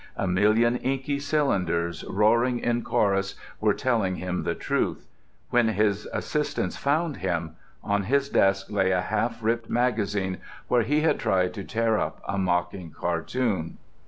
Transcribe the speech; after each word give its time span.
A 0.17 0.25
million 0.27 0.77
inky 0.77 1.19
cylinders, 1.19 2.03
roaring 2.09 2.57
in 2.57 2.81
chorus, 2.81 3.35
were 3.59 3.75
telling 3.75 4.15
him 4.15 4.41
the 4.41 4.55
truth. 4.55 5.05
When 5.51 5.67
his 5.67 6.07
assistants 6.11 6.75
found 6.75 7.17
him, 7.17 7.55
on 7.83 8.05
his 8.05 8.27
desk 8.27 8.71
lay 8.71 8.89
a 8.89 9.01
half 9.01 9.43
ripped 9.43 9.69
magazine 9.69 10.39
where 10.67 10.81
he 10.81 11.01
had 11.01 11.19
tried 11.19 11.53
to 11.53 11.63
tear 11.63 11.99
up 11.99 12.19
a 12.27 12.39
mocking 12.39 12.89
cartoon. 12.89 13.77